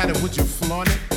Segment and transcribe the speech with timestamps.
[0.00, 1.09] had it, would you flaunt it?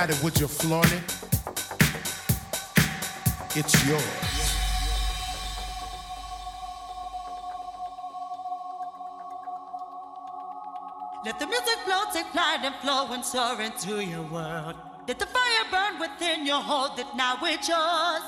[0.00, 1.04] had it with your flaunting,
[3.54, 4.02] it's yours.
[11.22, 14.76] Let the music flow, take flight and flow and soar into your world.
[15.06, 18.22] Let the fire burn within you, hold it now it's yours.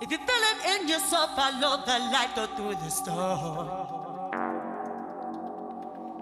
[0.00, 3.66] If you feel it in yourself, follow the light, go through the storm.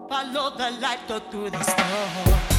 [0.09, 2.52] Follow the light, go through the storm.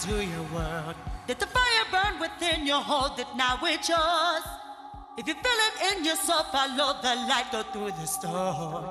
[0.00, 0.94] to your world.
[1.26, 4.44] Let the fire burn within you, hold it now, it's yours.
[5.16, 8.84] If you feel it in yourself, follow the light, go through the storm.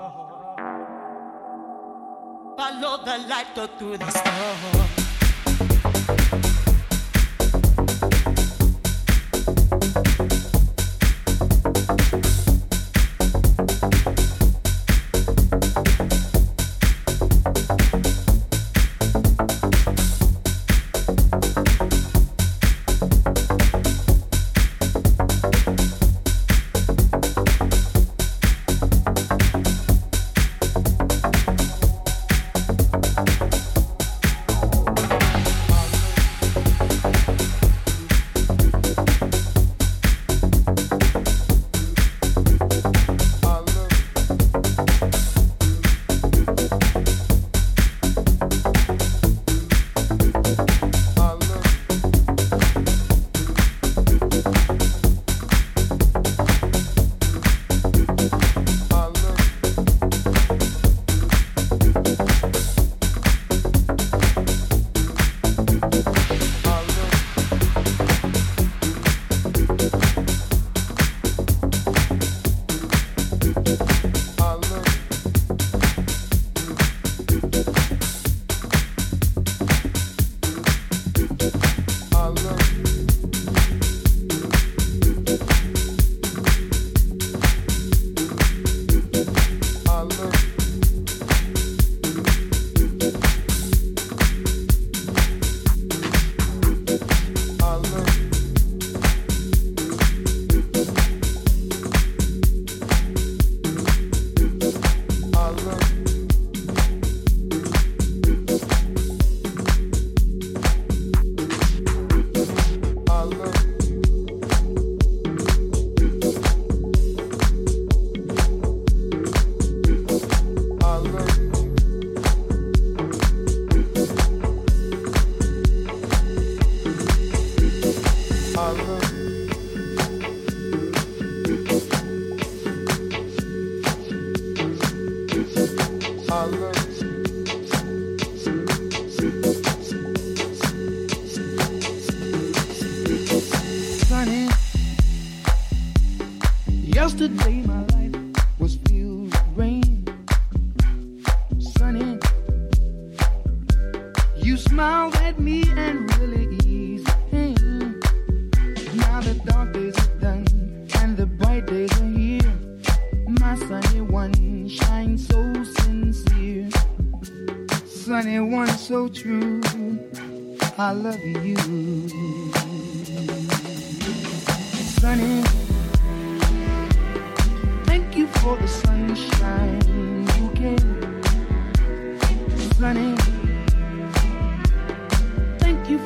[2.57, 4.96] Follow the light, go through the storm.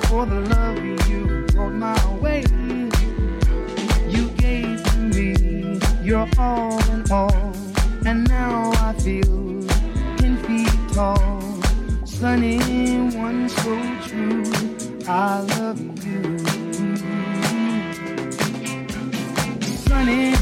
[0.08, 0.78] for the love
[1.10, 2.44] you brought my way.
[4.10, 7.54] You gave to me your all in all,
[8.06, 9.62] and now I feel
[10.18, 11.42] ten feet tall.
[12.06, 12.58] Sunny
[13.18, 13.74] one so
[14.06, 14.44] true,
[15.08, 16.38] I love you.
[19.88, 20.34] Sunny,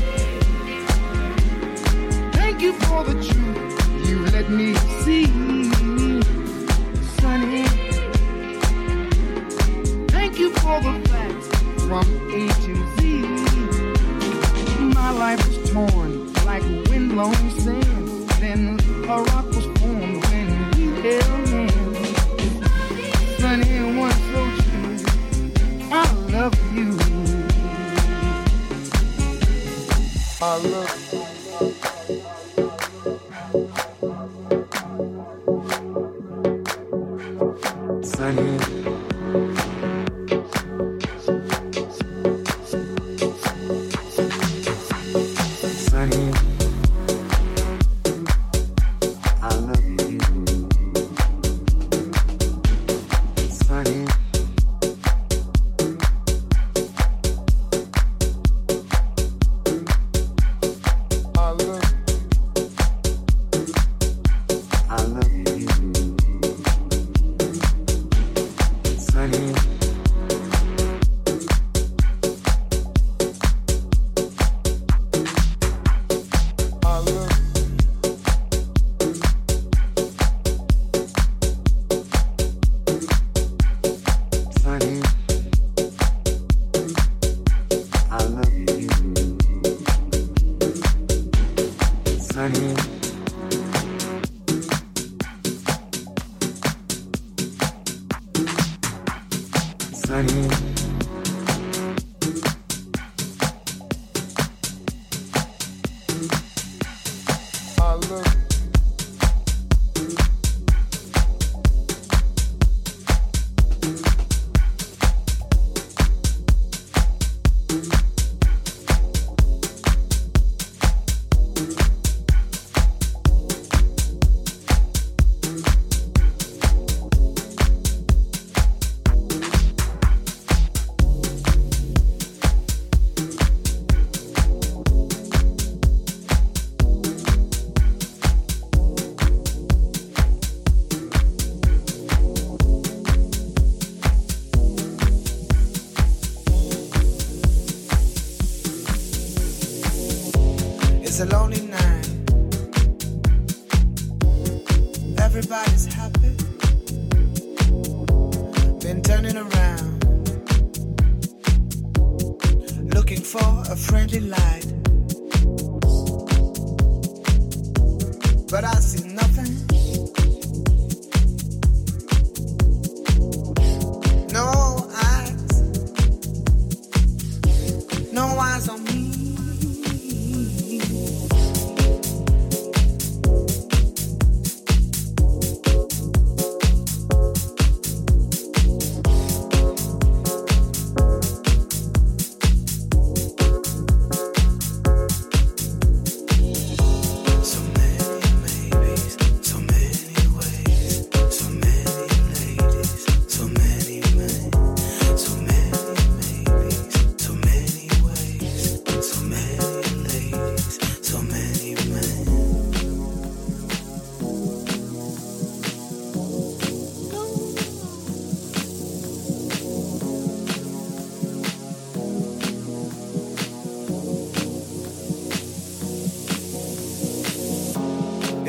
[2.33, 5.78] thank you for the truth you let me see.
[10.69, 11.47] all the facts
[11.87, 13.01] from A to Z.
[14.93, 18.29] My life was torn like windblown sand.
[18.39, 22.09] Then a rock was formed when we held hands.
[23.39, 24.97] Sunny one so true.
[25.91, 25.93] I
[26.35, 26.89] love you.
[30.41, 30.98] I love you.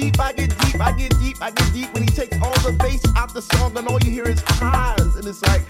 [0.00, 1.92] I get deep, I get deep, I get deep, I get deep.
[1.92, 5.16] When he takes all the bass out the song, and all you hear is highs,
[5.16, 5.62] and it's like,